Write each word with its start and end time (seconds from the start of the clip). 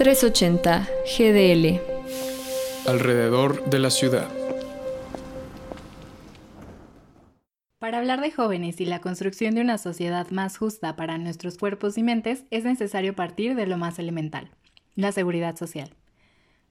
380 0.00 0.88
GDL. 1.18 1.78
Alrededor 2.88 3.68
de 3.68 3.78
la 3.78 3.90
ciudad. 3.90 4.30
Para 7.78 7.98
hablar 7.98 8.22
de 8.22 8.30
jóvenes 8.30 8.80
y 8.80 8.86
la 8.86 9.02
construcción 9.02 9.54
de 9.54 9.60
una 9.60 9.76
sociedad 9.76 10.30
más 10.30 10.56
justa 10.56 10.96
para 10.96 11.18
nuestros 11.18 11.58
cuerpos 11.58 11.98
y 11.98 12.02
mentes 12.02 12.44
es 12.50 12.64
necesario 12.64 13.14
partir 13.14 13.54
de 13.54 13.66
lo 13.66 13.76
más 13.76 13.98
elemental, 13.98 14.48
la 14.94 15.12
seguridad 15.12 15.56
social. 15.56 15.90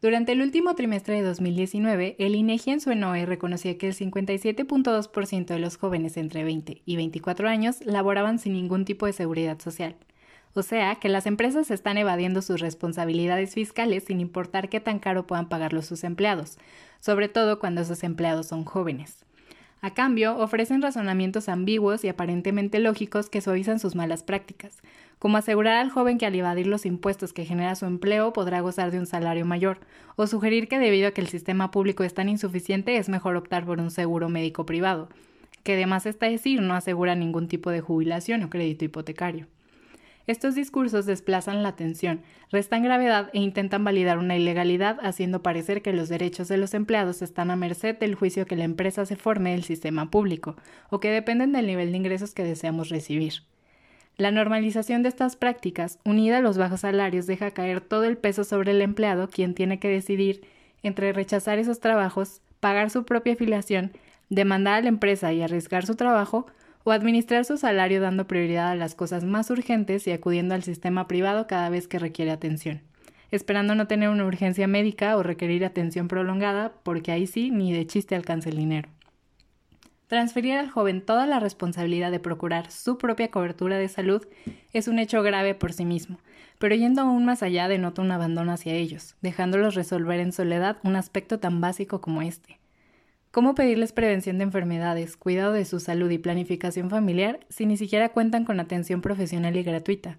Durante 0.02 0.32
el 0.32 0.42
último 0.42 0.74
trimestre 0.74 1.14
de 1.14 1.22
2019, 1.22 2.16
el 2.18 2.34
INEGI 2.34 2.72
en 2.72 2.82
su 2.82 2.90
ENOE 2.90 3.28
reconocía 3.28 3.78
que 3.78 3.90
el 3.90 3.94
57.2% 3.96 5.46
de 5.46 5.60
los 5.60 5.78
jóvenes 5.78 6.18
entre 6.18 6.44
20 6.44 6.82
y 6.84 6.96
24 6.96 7.48
años 7.48 7.86
laboraban 7.86 8.40
sin 8.40 8.54
ningún 8.54 8.86
tipo 8.86 9.06
de 9.06 9.14
seguridad 9.14 9.60
social. 9.60 9.98
O 10.54 10.64
sea, 10.64 10.96
que 10.96 11.10
las 11.10 11.26
empresas 11.26 11.70
están 11.72 11.98
evadiendo 11.98 12.42
sus 12.42 12.60
responsabilidades 12.60 13.54
fiscales 13.54 14.06
sin 14.06 14.20
importar 14.20 14.70
qué 14.70 14.80
tan 14.80 15.00
caro 15.00 15.28
puedan 15.28 15.48
pagarlos 15.48 15.86
sus 15.86 16.04
empleados, 16.04 16.58
sobre 17.00 17.30
todo 17.30 17.60
cuando 17.60 17.82
esos 17.82 18.04
empleados 18.04 18.48
son 18.48 18.66
jóvenes. 18.66 19.26
A 19.82 19.94
cambio, 19.94 20.38
ofrecen 20.38 20.82
razonamientos 20.82 21.48
ambiguos 21.48 22.04
y 22.04 22.10
aparentemente 22.10 22.80
lógicos 22.80 23.30
que 23.30 23.40
suavizan 23.40 23.80
sus 23.80 23.96
malas 23.96 24.24
prácticas, 24.24 24.78
como 25.20 25.38
asegurar 25.38 25.78
al 25.78 25.90
joven 25.90 26.18
que 26.18 26.26
al 26.26 26.36
evadir 26.36 26.68
los 26.68 26.86
impuestos 26.86 27.32
que 27.32 27.46
genera 27.46 27.76
su 27.76 27.86
empleo 27.86 28.34
podrá 28.34 28.60
gozar 28.60 28.92
de 28.92 29.00
un 29.00 29.06
salario 29.06 29.46
mayor, 29.46 29.80
o 30.18 30.28
sugerir 30.28 30.68
que 30.68 30.80
debido 30.80 31.08
a 31.08 31.12
que 31.12 31.22
el 31.22 31.30
sistema 31.30 31.72
público 31.72 32.04
es 32.04 32.14
tan 32.14 32.28
insuficiente 32.28 32.98
es 32.98 33.08
mejor 33.08 33.38
optar 33.38 33.66
por 33.66 33.80
un 33.80 33.90
seguro 33.90 34.28
médico 34.28 34.66
privado, 34.66 35.08
que 35.64 35.76
además 35.76 36.06
está 36.06 36.26
decir 36.26 36.62
no 36.62 36.74
asegura 36.74 37.16
ningún 37.16 37.48
tipo 37.48 37.70
de 37.70 37.80
jubilación 37.80 38.44
o 38.44 38.50
crédito 38.50 38.84
hipotecario. 38.84 39.48
Estos 40.30 40.54
discursos 40.54 41.08
desplazan 41.08 41.64
la 41.64 41.70
atención, 41.70 42.22
restan 42.52 42.84
gravedad 42.84 43.32
e 43.34 43.40
intentan 43.40 43.84
validar 43.84 44.20
una 44.20 44.38
ilegalidad 44.38 45.00
haciendo 45.02 45.42
parecer 45.42 45.82
que 45.82 45.92
los 45.92 46.08
derechos 46.08 46.48
de 46.48 46.58
los 46.58 46.76
empleados 46.76 47.24
están 47.24 47.50
a 47.50 47.56
merced 47.56 47.98
del 47.98 48.14
juicio 48.14 48.46
que 48.46 48.56
la 48.56 48.64
empresa 48.64 49.08
se 49.08 49.16
forme 49.16 49.54
del 49.54 49.64
sistema 49.64 50.12
público 50.12 50.56
o 50.92 51.00
que 51.00 51.10
dependen 51.10 51.52
del 51.52 51.66
nivel 51.66 51.90
de 51.90 51.98
ingresos 51.98 52.36
que 52.36 52.44
deseamos 52.44 52.90
recibir. 52.90 53.42
La 54.18 54.30
normalización 54.30 55.02
de 55.02 55.10
estas 55.10 55.36
prácticas, 55.36 55.98
unida 56.06 56.38
a 56.38 56.42
los 56.42 56.60
bajos 56.60 56.82
salarios, 56.82 57.26
deja 57.26 57.50
caer 57.50 57.82
todo 57.82 58.04
el 58.04 58.16
peso 58.16 58.44
sobre 58.44 58.70
el 58.70 58.84
empleado, 58.84 59.30
quien 59.30 59.56
tiene 59.56 59.80
que 59.80 59.90
decidir 59.90 60.42
entre 60.84 61.12
rechazar 61.12 61.58
esos 61.58 61.80
trabajos, 61.80 62.44
pagar 62.60 62.92
su 62.92 63.04
propia 63.04 63.34
afiliación, 63.34 63.94
demandar 64.30 64.76
a 64.76 64.82
la 64.82 64.90
empresa 64.90 65.34
y 65.34 65.42
arriesgar 65.42 65.88
su 65.88 65.96
trabajo, 65.96 66.46
o 66.84 66.92
administrar 66.92 67.46
su 67.46 67.58
salario 67.58 68.02
dando 68.02 68.28
prioridad 68.28 68.72
a 68.72 68.76
las 68.76 68.96
cosas 68.96 69.24
más 69.24 69.50
urgentes 69.50 70.08
y 70.08 70.12
acudiendo 70.12 70.56
al 70.56 70.64
sistema 70.64 71.08
privado 71.08 71.48
cada 71.48 71.70
vez 71.70 71.88
que 71.88 72.00
requiere 72.00 72.32
atención, 72.32 72.82
esperando 73.32 73.76
no 73.76 73.88
tener 73.88 74.10
una 74.10 74.26
urgencia 74.26 74.68
médica 74.68 75.18
o 75.18 75.24
requerir 75.24 75.66
atención 75.66 76.08
prolongada, 76.08 76.74
porque 76.84 77.12
ahí 77.12 77.28
sí 77.28 77.52
ni 77.52 77.74
de 77.74 77.86
chiste 77.86 78.16
alcanza 78.16 78.50
el 78.50 78.58
dinero. 78.58 78.90
Transferir 80.08 80.54
al 80.58 80.72
joven 80.72 81.06
toda 81.06 81.28
la 81.28 81.40
responsabilidad 81.40 82.10
de 82.10 82.20
procurar 82.20 82.72
su 82.72 82.98
propia 82.98 83.30
cobertura 83.30 83.78
de 83.78 83.88
salud 83.88 84.26
es 84.74 84.88
un 84.88 84.98
hecho 84.98 85.22
grave 85.22 85.54
por 85.54 85.72
sí 85.72 85.86
mismo, 85.86 86.18
pero 86.58 86.74
yendo 86.74 87.04
aún 87.04 87.26
más 87.26 87.44
allá 87.44 87.68
denota 87.68 88.02
un 88.02 88.12
abandono 88.12 88.52
hacia 88.52 88.74
ellos, 88.74 89.16
dejándolos 89.22 89.76
resolver 89.76 90.20
en 90.20 90.32
soledad 90.32 90.78
un 90.84 90.96
aspecto 90.96 91.40
tan 91.40 91.62
básico 91.62 92.02
como 92.02 92.24
este. 92.24 92.60
¿Cómo 93.32 93.54
pedirles 93.54 93.92
prevención 93.92 94.40
de 94.40 94.46
enfermedades, 94.46 95.16
cuidado 95.16 95.54
de 95.54 95.64
su 95.64 95.80
salud 95.80 96.10
y 96.10 96.18
planificación 96.18 96.90
familiar 96.90 97.40
si 97.50 97.68
ni 97.68 97.78
siquiera 97.78 98.10
cuentan 98.10 98.44
con 98.44 98.60
atención 98.60 99.02
profesional 99.02 99.56
y 99.56 99.62
gratuita? 99.62 100.18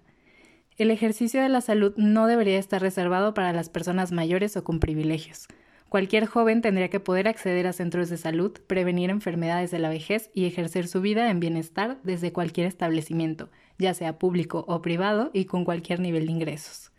El 0.77 0.91
ejercicio 0.91 1.41
de 1.41 1.49
la 1.49 1.59
salud 1.59 1.93
no 1.97 2.25
debería 2.27 2.57
estar 2.57 2.81
reservado 2.81 3.33
para 3.33 3.51
las 3.51 3.67
personas 3.67 4.13
mayores 4.13 4.55
o 4.55 4.63
con 4.63 4.79
privilegios. 4.79 5.47
Cualquier 5.89 6.25
joven 6.25 6.61
tendría 6.61 6.89
que 6.89 7.01
poder 7.01 7.27
acceder 7.27 7.67
a 7.67 7.73
centros 7.73 8.09
de 8.09 8.15
salud, 8.15 8.53
prevenir 8.65 9.09
enfermedades 9.09 9.71
de 9.71 9.79
la 9.79 9.89
vejez 9.89 10.31
y 10.33 10.45
ejercer 10.45 10.87
su 10.87 11.01
vida 11.01 11.29
en 11.29 11.41
bienestar 11.41 11.97
desde 12.03 12.31
cualquier 12.31 12.65
establecimiento, 12.65 13.49
ya 13.77 13.93
sea 13.93 14.19
público 14.19 14.63
o 14.69 14.81
privado 14.81 15.31
y 15.33 15.43
con 15.43 15.65
cualquier 15.65 15.99
nivel 15.99 16.27
de 16.27 16.31
ingresos. 16.31 16.90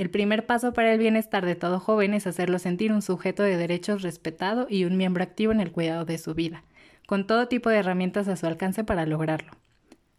El 0.00 0.08
primer 0.08 0.46
paso 0.46 0.72
para 0.72 0.94
el 0.94 0.98
bienestar 0.98 1.44
de 1.44 1.56
todo 1.56 1.78
joven 1.78 2.14
es 2.14 2.26
hacerlo 2.26 2.58
sentir 2.58 2.90
un 2.90 3.02
sujeto 3.02 3.42
de 3.42 3.58
derechos 3.58 4.00
respetado 4.00 4.66
y 4.70 4.86
un 4.86 4.96
miembro 4.96 5.22
activo 5.22 5.52
en 5.52 5.60
el 5.60 5.72
cuidado 5.72 6.06
de 6.06 6.16
su 6.16 6.32
vida, 6.32 6.64
con 7.06 7.26
todo 7.26 7.48
tipo 7.48 7.68
de 7.68 7.76
herramientas 7.76 8.26
a 8.26 8.36
su 8.36 8.46
alcance 8.46 8.82
para 8.82 9.04
lograrlo. 9.04 9.52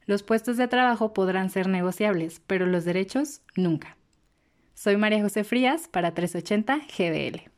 Los 0.06 0.22
puestos 0.22 0.58
de 0.58 0.68
trabajo 0.68 1.14
podrán 1.14 1.50
ser 1.50 1.68
negociables, 1.68 2.44
pero 2.46 2.68
los 2.68 2.86
derechos 2.86 3.42
nunca. 3.56 3.98
Soy 4.76 4.98
María 4.98 5.24
José 5.24 5.44
Frías 5.44 5.88
para 5.88 6.14
380 6.14 6.82
GDL. 6.96 7.51